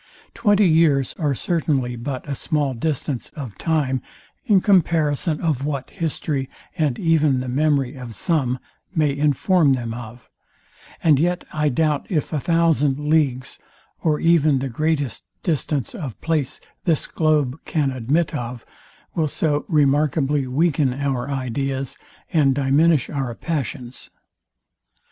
Twenty 0.33 0.67
years 0.67 1.13
are 1.19 1.35
certainly 1.35 1.95
but 1.95 2.27
a 2.27 2.33
small 2.33 2.73
distance 2.73 3.29
of 3.35 3.55
time 3.59 4.01
in 4.47 4.59
comparison 4.59 5.39
of 5.39 5.63
what 5.63 5.91
history 5.91 6.49
and 6.75 6.97
even 6.97 7.39
the 7.39 7.47
memory 7.47 7.93
of 7.95 8.15
some 8.15 8.57
may 8.95 9.15
inform 9.15 9.73
them 9.73 9.93
of, 9.93 10.27
and 11.03 11.19
yet 11.19 11.43
I 11.53 11.69
doubt 11.69 12.07
if 12.09 12.33
a 12.33 12.39
thousand 12.39 12.97
leagues, 12.97 13.59
or 14.01 14.19
even 14.19 14.57
the 14.57 14.69
greatest 14.69 15.25
distance 15.43 15.93
of 15.93 16.19
place 16.19 16.59
this 16.83 17.05
globe 17.05 17.59
can 17.65 17.91
admit 17.91 18.33
of, 18.33 18.65
will 19.13 19.27
so 19.27 19.65
remarkably 19.67 20.47
weaken 20.47 20.95
our 20.95 21.29
ideas, 21.29 21.95
and 22.33 22.55
diminish 22.55 23.07
our 23.11 23.35
passions. 23.35 24.09